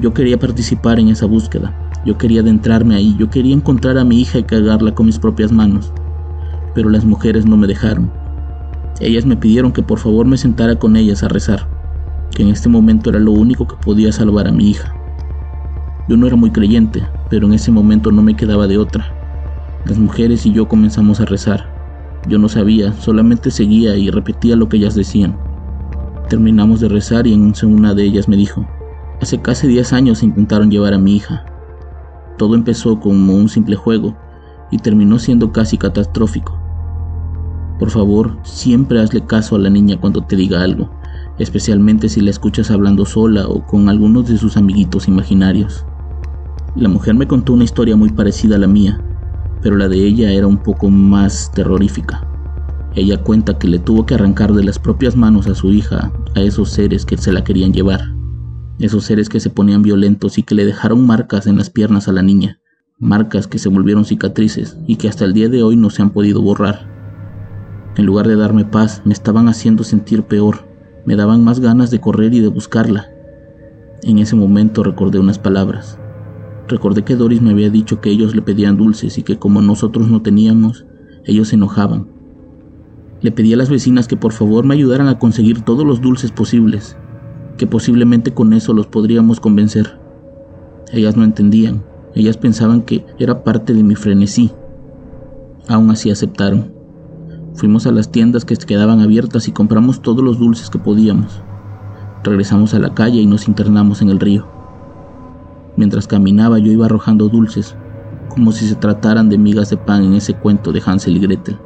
Yo 0.00 0.14
quería 0.14 0.38
participar 0.38 0.98
en 0.98 1.08
esa 1.08 1.26
búsqueda. 1.26 1.92
Yo 2.06 2.16
quería 2.16 2.40
adentrarme 2.40 2.94
ahí. 2.94 3.14
Yo 3.18 3.28
quería 3.28 3.54
encontrar 3.54 3.98
a 3.98 4.04
mi 4.04 4.22
hija 4.22 4.38
y 4.38 4.44
cargarla 4.44 4.94
con 4.94 5.04
mis 5.04 5.18
propias 5.18 5.52
manos 5.52 5.92
pero 6.76 6.90
las 6.90 7.06
mujeres 7.06 7.46
no 7.46 7.56
me 7.56 7.66
dejaron. 7.66 8.12
Ellas 9.00 9.24
me 9.24 9.34
pidieron 9.34 9.72
que 9.72 9.82
por 9.82 9.98
favor 9.98 10.26
me 10.26 10.36
sentara 10.36 10.76
con 10.76 10.94
ellas 10.94 11.22
a 11.22 11.28
rezar, 11.28 11.66
que 12.32 12.42
en 12.42 12.50
este 12.50 12.68
momento 12.68 13.08
era 13.08 13.18
lo 13.18 13.32
único 13.32 13.66
que 13.66 13.76
podía 13.76 14.12
salvar 14.12 14.46
a 14.46 14.52
mi 14.52 14.68
hija. 14.68 14.94
Yo 16.06 16.18
no 16.18 16.26
era 16.26 16.36
muy 16.36 16.50
creyente, 16.50 17.02
pero 17.30 17.46
en 17.46 17.54
ese 17.54 17.72
momento 17.72 18.12
no 18.12 18.20
me 18.20 18.36
quedaba 18.36 18.66
de 18.66 18.76
otra. 18.76 19.10
Las 19.86 19.98
mujeres 19.98 20.44
y 20.44 20.52
yo 20.52 20.68
comenzamos 20.68 21.18
a 21.18 21.24
rezar. 21.24 21.64
Yo 22.28 22.38
no 22.38 22.50
sabía, 22.50 22.92
solamente 22.92 23.50
seguía 23.50 23.96
y 23.96 24.10
repetía 24.10 24.54
lo 24.54 24.68
que 24.68 24.76
ellas 24.76 24.94
decían. 24.94 25.34
Terminamos 26.28 26.80
de 26.80 26.90
rezar 26.90 27.26
y 27.26 27.32
en 27.32 27.54
una 27.62 27.94
de 27.94 28.04
ellas 28.04 28.28
me 28.28 28.36
dijo, 28.36 28.68
Hace 29.22 29.40
casi 29.40 29.66
10 29.66 29.94
años 29.94 30.22
intentaron 30.22 30.70
llevar 30.70 30.92
a 30.92 30.98
mi 30.98 31.16
hija. 31.16 31.46
Todo 32.36 32.54
empezó 32.54 33.00
como 33.00 33.34
un 33.34 33.48
simple 33.48 33.76
juego 33.76 34.14
y 34.70 34.76
terminó 34.76 35.18
siendo 35.18 35.52
casi 35.52 35.78
catastrófico. 35.78 36.65
Por 37.78 37.90
favor, 37.90 38.38
siempre 38.42 39.00
hazle 39.00 39.24
caso 39.26 39.56
a 39.56 39.58
la 39.58 39.70
niña 39.70 40.00
cuando 40.00 40.22
te 40.22 40.36
diga 40.36 40.62
algo, 40.62 40.90
especialmente 41.38 42.08
si 42.08 42.20
la 42.20 42.30
escuchas 42.30 42.70
hablando 42.70 43.04
sola 43.04 43.46
o 43.48 43.66
con 43.66 43.88
algunos 43.88 44.28
de 44.28 44.38
sus 44.38 44.56
amiguitos 44.56 45.08
imaginarios. 45.08 45.84
La 46.74 46.88
mujer 46.88 47.14
me 47.14 47.26
contó 47.26 47.52
una 47.52 47.64
historia 47.64 47.96
muy 47.96 48.10
parecida 48.10 48.56
a 48.56 48.58
la 48.58 48.66
mía, 48.66 49.00
pero 49.62 49.76
la 49.76 49.88
de 49.88 49.98
ella 49.98 50.30
era 50.32 50.46
un 50.46 50.58
poco 50.58 50.88
más 50.90 51.50
terrorífica. 51.54 52.26
Ella 52.94 53.22
cuenta 53.22 53.58
que 53.58 53.68
le 53.68 53.78
tuvo 53.78 54.06
que 54.06 54.14
arrancar 54.14 54.54
de 54.54 54.64
las 54.64 54.78
propias 54.78 55.16
manos 55.16 55.46
a 55.46 55.54
su 55.54 55.70
hija 55.70 56.12
a 56.34 56.40
esos 56.40 56.70
seres 56.70 57.04
que 57.04 57.18
se 57.18 57.32
la 57.32 57.44
querían 57.44 57.72
llevar, 57.72 58.00
esos 58.78 59.04
seres 59.04 59.28
que 59.28 59.40
se 59.40 59.50
ponían 59.50 59.82
violentos 59.82 60.38
y 60.38 60.42
que 60.42 60.54
le 60.54 60.64
dejaron 60.64 61.06
marcas 61.06 61.46
en 61.46 61.58
las 61.58 61.68
piernas 61.68 62.08
a 62.08 62.12
la 62.12 62.22
niña, 62.22 62.58
marcas 62.98 63.46
que 63.46 63.58
se 63.58 63.68
volvieron 63.68 64.06
cicatrices 64.06 64.78
y 64.86 64.96
que 64.96 65.08
hasta 65.08 65.26
el 65.26 65.34
día 65.34 65.50
de 65.50 65.62
hoy 65.62 65.76
no 65.76 65.90
se 65.90 66.00
han 66.00 66.10
podido 66.10 66.40
borrar. 66.40 66.95
En 67.96 68.06
lugar 68.06 68.28
de 68.28 68.36
darme 68.36 68.64
paz, 68.64 69.02
me 69.04 69.12
estaban 69.12 69.48
haciendo 69.48 69.84
sentir 69.84 70.22
peor, 70.22 70.66
me 71.04 71.16
daban 71.16 71.42
más 71.42 71.60
ganas 71.60 71.90
de 71.90 72.00
correr 72.00 72.34
y 72.34 72.40
de 72.40 72.48
buscarla. 72.48 73.08
En 74.02 74.18
ese 74.18 74.36
momento 74.36 74.82
recordé 74.82 75.18
unas 75.18 75.38
palabras. 75.38 75.98
Recordé 76.68 77.02
que 77.02 77.16
Doris 77.16 77.42
me 77.42 77.50
había 77.50 77.70
dicho 77.70 78.00
que 78.00 78.10
ellos 78.10 78.34
le 78.34 78.42
pedían 78.42 78.76
dulces 78.76 79.18
y 79.18 79.22
que 79.22 79.38
como 79.38 79.62
nosotros 79.62 80.08
no 80.08 80.22
teníamos, 80.22 80.84
ellos 81.24 81.48
se 81.48 81.56
enojaban 81.56 82.16
le 83.20 83.32
pedí 83.32 83.52
a 83.52 83.56
las 83.56 83.70
vecinas 83.70 84.08
que 84.08 84.16
por 84.16 84.32
favor 84.32 84.64
me 84.64 84.74
ayudaran 84.74 85.08
a 85.08 85.18
conseguir 85.18 85.62
todos 85.62 85.86
los 85.86 86.00
dulces 86.00 86.30
posibles, 86.30 86.96
que 87.56 87.66
posiblemente 87.66 88.32
con 88.32 88.52
eso 88.52 88.72
los 88.74 88.86
podríamos 88.86 89.40
convencer. 89.40 89.98
Ellas 90.92 91.16
no 91.16 91.24
entendían, 91.24 91.82
ellas 92.14 92.36
pensaban 92.36 92.82
que 92.82 93.04
era 93.18 93.42
parte 93.42 93.74
de 93.74 93.82
mi 93.82 93.94
frenesí. 93.94 94.52
Aún 95.66 95.90
así 95.90 96.10
aceptaron. 96.10 96.75
Fuimos 97.56 97.86
a 97.86 97.90
las 97.92 98.12
tiendas 98.12 98.44
que 98.44 98.54
quedaban 98.54 99.00
abiertas 99.00 99.48
y 99.48 99.52
compramos 99.52 100.02
todos 100.02 100.22
los 100.22 100.38
dulces 100.38 100.68
que 100.68 100.78
podíamos. 100.78 101.40
Regresamos 102.22 102.74
a 102.74 102.78
la 102.78 102.92
calle 102.92 103.20
y 103.20 103.26
nos 103.26 103.48
internamos 103.48 104.02
en 104.02 104.10
el 104.10 104.20
río. 104.20 104.46
Mientras 105.74 106.06
caminaba 106.06 106.58
yo 106.58 106.70
iba 106.70 106.84
arrojando 106.84 107.30
dulces, 107.30 107.74
como 108.28 108.52
si 108.52 108.68
se 108.68 108.74
trataran 108.74 109.30
de 109.30 109.38
migas 109.38 109.70
de 109.70 109.78
pan 109.78 110.04
en 110.04 110.12
ese 110.12 110.34
cuento 110.34 110.70
de 110.70 110.82
Hansel 110.84 111.16
y 111.16 111.20
Gretel. 111.20 111.58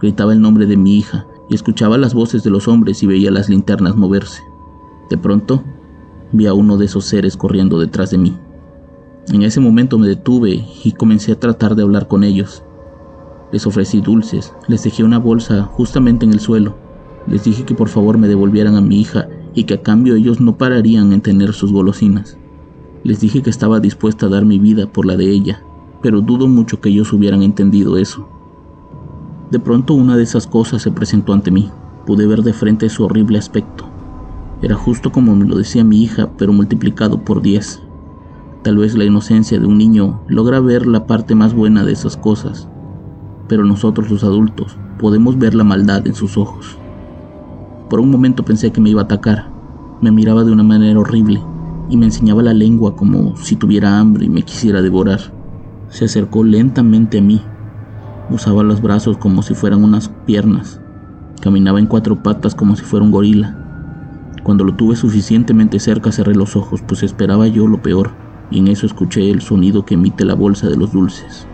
Gritaba 0.00 0.34
el 0.34 0.40
nombre 0.40 0.66
de 0.66 0.76
mi 0.76 0.98
hija 0.98 1.26
y 1.50 1.56
escuchaba 1.56 1.98
las 1.98 2.14
voces 2.14 2.44
de 2.44 2.50
los 2.50 2.68
hombres 2.68 3.02
y 3.02 3.06
veía 3.06 3.32
las 3.32 3.48
linternas 3.48 3.96
moverse. 3.96 4.40
De 5.10 5.18
pronto, 5.18 5.64
vi 6.30 6.46
a 6.46 6.54
uno 6.54 6.76
de 6.76 6.84
esos 6.84 7.06
seres 7.06 7.36
corriendo 7.36 7.80
detrás 7.80 8.12
de 8.12 8.18
mí. 8.18 8.38
En 9.32 9.42
ese 9.42 9.58
momento 9.58 9.98
me 9.98 10.06
detuve 10.06 10.64
y 10.84 10.92
comencé 10.92 11.32
a 11.32 11.40
tratar 11.40 11.74
de 11.74 11.82
hablar 11.82 12.06
con 12.06 12.22
ellos. 12.22 12.62
Les 13.52 13.66
ofrecí 13.66 14.00
dulces, 14.00 14.54
les 14.66 14.82
dejé 14.82 15.04
una 15.04 15.18
bolsa 15.18 15.64
justamente 15.64 16.24
en 16.24 16.32
el 16.32 16.40
suelo. 16.40 16.74
Les 17.26 17.44
dije 17.44 17.64
que 17.64 17.74
por 17.74 17.88
favor 17.88 18.16
me 18.16 18.26
devolvieran 18.26 18.76
a 18.76 18.80
mi 18.80 19.00
hija 19.00 19.28
y 19.54 19.64
que 19.64 19.74
a 19.74 19.82
cambio 19.82 20.16
ellos 20.16 20.40
no 20.40 20.56
pararían 20.56 21.12
en 21.12 21.20
tener 21.20 21.52
sus 21.52 21.70
golosinas. 21.70 22.38
Les 23.04 23.20
dije 23.20 23.42
que 23.42 23.50
estaba 23.50 23.78
dispuesta 23.78 24.26
a 24.26 24.28
dar 24.30 24.46
mi 24.46 24.58
vida 24.58 24.86
por 24.86 25.04
la 25.04 25.16
de 25.16 25.30
ella, 25.30 25.62
pero 26.00 26.22
dudo 26.22 26.48
mucho 26.48 26.80
que 26.80 26.88
ellos 26.88 27.12
hubieran 27.12 27.42
entendido 27.42 27.98
eso. 27.98 28.26
De 29.50 29.58
pronto 29.58 29.92
una 29.92 30.16
de 30.16 30.22
esas 30.22 30.46
cosas 30.46 30.80
se 30.80 30.90
presentó 30.90 31.34
ante 31.34 31.50
mí. 31.50 31.70
Pude 32.06 32.26
ver 32.26 32.42
de 32.42 32.54
frente 32.54 32.88
su 32.88 33.04
horrible 33.04 33.38
aspecto. 33.38 33.84
Era 34.62 34.76
justo 34.76 35.12
como 35.12 35.36
me 35.36 35.44
lo 35.44 35.56
decía 35.56 35.84
mi 35.84 36.02
hija, 36.02 36.30
pero 36.38 36.54
multiplicado 36.54 37.22
por 37.22 37.42
diez. 37.42 37.82
Tal 38.62 38.78
vez 38.78 38.96
la 38.96 39.04
inocencia 39.04 39.58
de 39.58 39.66
un 39.66 39.76
niño 39.76 40.22
logra 40.26 40.60
ver 40.60 40.86
la 40.86 41.06
parte 41.06 41.34
más 41.34 41.52
buena 41.52 41.84
de 41.84 41.92
esas 41.92 42.16
cosas, 42.16 42.68
pero 43.52 43.66
nosotros 43.66 44.10
los 44.10 44.24
adultos 44.24 44.78
podemos 44.98 45.36
ver 45.36 45.54
la 45.54 45.62
maldad 45.62 46.06
en 46.06 46.14
sus 46.14 46.38
ojos. 46.38 46.78
Por 47.90 48.00
un 48.00 48.10
momento 48.10 48.46
pensé 48.46 48.72
que 48.72 48.80
me 48.80 48.88
iba 48.88 49.02
a 49.02 49.04
atacar. 49.04 49.50
Me 50.00 50.10
miraba 50.10 50.42
de 50.42 50.52
una 50.52 50.62
manera 50.62 50.98
horrible 50.98 51.42
y 51.90 51.98
me 51.98 52.06
enseñaba 52.06 52.42
la 52.42 52.54
lengua 52.54 52.96
como 52.96 53.36
si 53.36 53.56
tuviera 53.56 53.98
hambre 53.98 54.24
y 54.24 54.30
me 54.30 54.40
quisiera 54.40 54.80
devorar. 54.80 55.20
Se 55.90 56.06
acercó 56.06 56.44
lentamente 56.44 57.18
a 57.18 57.20
mí 57.20 57.42
Usaba 58.30 58.62
los 58.62 58.80
brazos 58.80 59.18
como 59.18 59.42
si 59.42 59.52
fueran 59.52 59.84
unas 59.84 60.08
piernas. 60.24 60.80
Caminaba 61.42 61.78
en 61.78 61.84
cuatro 61.84 62.22
patas 62.22 62.54
como 62.54 62.74
si 62.74 62.82
fuera 62.82 63.04
un 63.04 63.12
gorila. 63.12 63.58
Cuando 64.42 64.64
lo 64.64 64.74
tuve 64.76 64.96
suficientemente 64.96 65.78
cerca 65.78 66.10
cerré 66.10 66.34
los 66.34 66.56
ojos, 66.56 66.80
pues 66.80 67.02
esperaba 67.02 67.46
yo 67.48 67.68
lo 67.68 67.82
peor, 67.82 68.12
y 68.50 68.60
en 68.60 68.68
eso 68.68 68.86
escuché 68.86 69.30
el 69.30 69.42
sonido 69.42 69.84
que 69.84 69.96
emite 69.96 70.24
la 70.24 70.34
bolsa 70.34 70.70
de 70.70 70.78
los 70.78 70.92
dulces. 70.92 71.46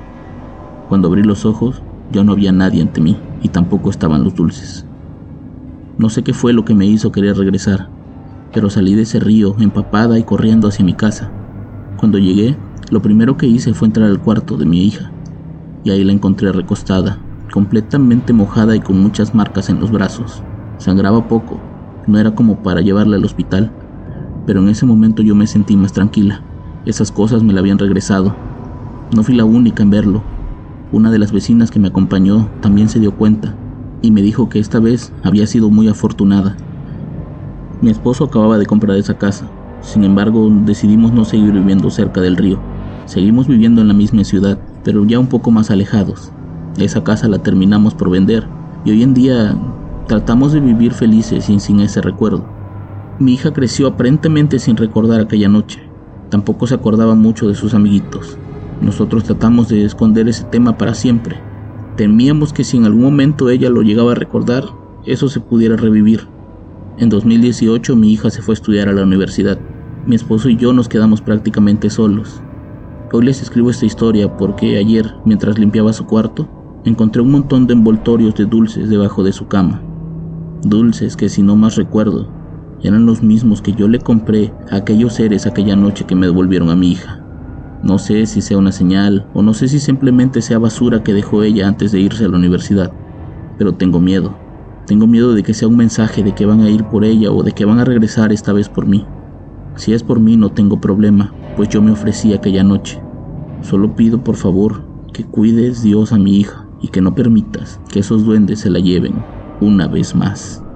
Cuando 0.88 1.08
abrí 1.08 1.24
los 1.24 1.44
ojos, 1.44 1.82
ya 2.10 2.24
no 2.24 2.32
había 2.32 2.52
nadie 2.52 2.82
ante 2.82 3.00
mí, 3.00 3.16
y 3.40 3.48
tampoco 3.50 3.90
estaban 3.90 4.24
los 4.24 4.34
dulces. 4.34 4.86
No 5.96 6.10
sé 6.10 6.22
qué 6.22 6.32
fue 6.32 6.52
lo 6.52 6.64
que 6.64 6.74
me 6.74 6.86
hizo 6.86 7.12
querer 7.12 7.36
regresar, 7.36 7.90
pero 8.52 8.70
salí 8.70 8.94
de 8.94 9.02
ese 9.02 9.20
río 9.20 9.56
empapada 9.58 10.18
y 10.18 10.24
corriendo 10.24 10.68
hacia 10.68 10.84
mi 10.84 10.94
casa. 10.94 11.32
Cuando 11.96 12.18
llegué, 12.18 12.56
lo 12.90 13.02
primero 13.02 13.36
que 13.36 13.46
hice 13.46 13.74
fue 13.74 13.88
entrar 13.88 14.08
al 14.08 14.20
cuarto 14.22 14.56
de 14.56 14.64
mi 14.64 14.84
hija 14.84 15.12
y 15.84 15.90
ahí 15.90 16.04
la 16.04 16.12
encontré 16.12 16.52
recostada, 16.52 17.24
completamente 17.52 18.32
mojada 18.32 18.76
y 18.76 18.80
con 18.80 18.98
muchas 18.98 19.34
marcas 19.34 19.68
en 19.68 19.80
los 19.80 19.90
brazos. 19.90 20.42
Sangraba 20.78 21.26
poco, 21.28 21.60
no 22.06 22.18
era 22.18 22.34
como 22.34 22.62
para 22.62 22.80
llevarla 22.80 23.16
al 23.16 23.24
hospital, 23.24 23.72
pero 24.46 24.60
en 24.60 24.68
ese 24.68 24.86
momento 24.86 25.22
yo 25.22 25.34
me 25.34 25.46
sentí 25.46 25.76
más 25.76 25.92
tranquila. 25.92 26.44
Esas 26.84 27.10
cosas 27.10 27.42
me 27.42 27.52
la 27.52 27.60
habían 27.60 27.78
regresado. 27.78 28.36
No 29.14 29.22
fui 29.22 29.34
la 29.34 29.44
única 29.44 29.82
en 29.82 29.90
verlo. 29.90 30.22
Una 30.90 31.10
de 31.10 31.18
las 31.18 31.32
vecinas 31.32 31.70
que 31.70 31.78
me 31.78 31.88
acompañó 31.88 32.48
también 32.62 32.88
se 32.88 32.98
dio 32.98 33.12
cuenta 33.12 33.54
y 34.00 34.10
me 34.10 34.22
dijo 34.22 34.48
que 34.48 34.58
esta 34.58 34.80
vez 34.80 35.12
había 35.22 35.46
sido 35.46 35.68
muy 35.68 35.86
afortunada. 35.86 36.56
Mi 37.82 37.90
esposo 37.90 38.24
acababa 38.24 38.56
de 38.56 38.64
comprar 38.64 38.96
esa 38.96 39.18
casa, 39.18 39.50
sin 39.82 40.04
embargo 40.04 40.48
decidimos 40.64 41.12
no 41.12 41.26
seguir 41.26 41.52
viviendo 41.52 41.90
cerca 41.90 42.22
del 42.22 42.36
río. 42.36 42.58
Seguimos 43.04 43.48
viviendo 43.48 43.82
en 43.82 43.88
la 43.88 43.94
misma 43.94 44.24
ciudad, 44.24 44.58
pero 44.82 45.04
ya 45.04 45.18
un 45.18 45.26
poco 45.26 45.50
más 45.50 45.70
alejados. 45.70 46.32
Esa 46.78 47.04
casa 47.04 47.28
la 47.28 47.40
terminamos 47.40 47.94
por 47.94 48.08
vender 48.08 48.48
y 48.84 48.92
hoy 48.92 49.02
en 49.02 49.12
día 49.12 49.58
tratamos 50.06 50.52
de 50.52 50.60
vivir 50.60 50.94
felices 50.94 51.50
y 51.50 51.60
sin 51.60 51.80
ese 51.80 52.00
recuerdo. 52.00 52.46
Mi 53.18 53.34
hija 53.34 53.52
creció 53.52 53.88
aparentemente 53.88 54.58
sin 54.58 54.78
recordar 54.78 55.20
aquella 55.20 55.48
noche. 55.48 55.80
Tampoco 56.30 56.66
se 56.66 56.74
acordaba 56.74 57.14
mucho 57.14 57.46
de 57.46 57.54
sus 57.54 57.74
amiguitos. 57.74 58.38
Nosotros 58.80 59.24
tratamos 59.24 59.68
de 59.68 59.84
esconder 59.84 60.28
ese 60.28 60.44
tema 60.44 60.78
para 60.78 60.94
siempre. 60.94 61.40
Temíamos 61.96 62.52
que 62.52 62.64
si 62.64 62.76
en 62.76 62.84
algún 62.84 63.02
momento 63.02 63.50
ella 63.50 63.70
lo 63.70 63.82
llegaba 63.82 64.12
a 64.12 64.14
recordar, 64.14 64.64
eso 65.04 65.28
se 65.28 65.40
pudiera 65.40 65.76
revivir. 65.76 66.28
En 66.98 67.08
2018 67.08 67.96
mi 67.96 68.12
hija 68.12 68.30
se 68.30 68.42
fue 68.42 68.52
a 68.52 68.54
estudiar 68.54 68.88
a 68.88 68.92
la 68.92 69.02
universidad. 69.02 69.58
Mi 70.06 70.16
esposo 70.16 70.48
y 70.48 70.56
yo 70.56 70.72
nos 70.72 70.88
quedamos 70.88 71.20
prácticamente 71.20 71.90
solos. 71.90 72.40
Hoy 73.12 73.24
les 73.24 73.42
escribo 73.42 73.70
esta 73.70 73.86
historia 73.86 74.36
porque 74.36 74.78
ayer, 74.78 75.14
mientras 75.24 75.58
limpiaba 75.58 75.92
su 75.92 76.06
cuarto, 76.06 76.48
encontré 76.84 77.22
un 77.22 77.32
montón 77.32 77.66
de 77.66 77.74
envoltorios 77.74 78.34
de 78.34 78.44
dulces 78.44 78.88
debajo 78.88 79.24
de 79.24 79.32
su 79.32 79.48
cama. 79.48 79.82
Dulces 80.62 81.16
que 81.16 81.28
si 81.28 81.42
no 81.42 81.56
más 81.56 81.76
recuerdo, 81.76 82.28
eran 82.82 83.06
los 83.06 83.22
mismos 83.22 83.60
que 83.60 83.72
yo 83.72 83.88
le 83.88 83.98
compré 83.98 84.52
a 84.70 84.76
aquellos 84.76 85.14
seres 85.14 85.46
aquella 85.46 85.74
noche 85.74 86.04
que 86.06 86.14
me 86.14 86.26
devolvieron 86.26 86.70
a 86.70 86.76
mi 86.76 86.92
hija. 86.92 87.24
No 87.82 87.98
sé 87.98 88.26
si 88.26 88.42
sea 88.42 88.58
una 88.58 88.72
señal 88.72 89.28
o 89.32 89.42
no 89.42 89.54
sé 89.54 89.68
si 89.68 89.78
simplemente 89.78 90.42
sea 90.42 90.58
basura 90.58 91.02
que 91.02 91.14
dejó 91.14 91.42
ella 91.42 91.68
antes 91.68 91.92
de 91.92 92.00
irse 92.00 92.24
a 92.24 92.28
la 92.28 92.36
universidad, 92.36 92.92
pero 93.56 93.74
tengo 93.74 94.00
miedo. 94.00 94.36
Tengo 94.86 95.06
miedo 95.06 95.34
de 95.34 95.42
que 95.42 95.54
sea 95.54 95.68
un 95.68 95.76
mensaje 95.76 96.22
de 96.22 96.34
que 96.34 96.46
van 96.46 96.60
a 96.60 96.70
ir 96.70 96.84
por 96.84 97.04
ella 97.04 97.30
o 97.30 97.42
de 97.42 97.52
que 97.52 97.64
van 97.64 97.78
a 97.78 97.84
regresar 97.84 98.32
esta 98.32 98.52
vez 98.52 98.68
por 98.68 98.86
mí. 98.86 99.06
Si 99.76 99.92
es 99.92 100.02
por 100.02 100.18
mí 100.18 100.36
no 100.36 100.50
tengo 100.50 100.80
problema, 100.80 101.34
pues 101.56 101.68
yo 101.68 101.82
me 101.82 101.92
ofrecí 101.92 102.32
aquella 102.32 102.64
noche. 102.64 103.00
Solo 103.60 103.94
pido 103.94 104.24
por 104.24 104.36
favor 104.36 104.88
que 105.12 105.24
cuides 105.24 105.82
Dios 105.82 106.12
a 106.12 106.18
mi 106.18 106.36
hija 106.36 106.68
y 106.80 106.88
que 106.88 107.00
no 107.00 107.14
permitas 107.14 107.80
que 107.90 108.00
esos 108.00 108.24
duendes 108.24 108.60
se 108.60 108.70
la 108.70 108.80
lleven 108.80 109.14
una 109.60 109.86
vez 109.86 110.14
más. 110.14 110.67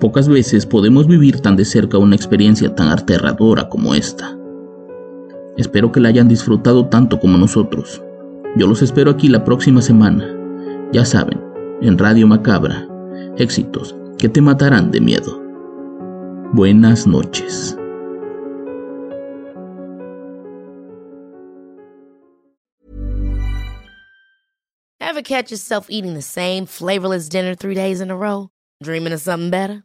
Pocas 0.00 0.28
veces 0.28 0.66
podemos 0.66 1.06
vivir 1.06 1.40
tan 1.40 1.56
de 1.56 1.64
cerca 1.64 1.98
una 1.98 2.16
experiencia 2.16 2.74
tan 2.74 2.88
aterradora 2.88 3.68
como 3.68 3.94
esta. 3.94 4.36
Espero 5.56 5.92
que 5.92 6.00
la 6.00 6.08
hayan 6.08 6.28
disfrutado 6.28 6.86
tanto 6.86 7.20
como 7.20 7.38
nosotros. 7.38 8.02
Yo 8.56 8.66
los 8.66 8.82
espero 8.82 9.10
aquí 9.10 9.28
la 9.28 9.44
próxima 9.44 9.82
semana 9.82 10.40
ya 10.92 11.04
saben, 11.04 11.40
en 11.82 11.98
Radio 11.98 12.26
Macabra, 12.26 12.88
éxitos 13.38 13.94
que 14.18 14.28
te 14.28 14.40
matarán 14.40 14.90
de 14.90 15.00
miedo. 15.00 15.40
Buenas 16.52 17.06
noches. 17.06 17.76
Ever 24.98 25.22
catch 25.22 25.50
yourself 25.50 25.86
eating 25.88 26.14
the 26.14 26.22
same 26.22 26.66
flavorless 26.66 27.28
dinner 27.28 27.54
three 27.54 27.74
days 27.74 28.00
in 28.00 28.10
a 28.10 28.16
row? 28.16 28.48
Dreaming 28.82 29.12
of 29.12 29.20
something 29.20 29.50
better? 29.50 29.84